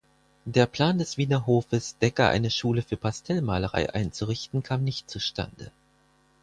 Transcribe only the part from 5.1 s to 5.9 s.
zustande.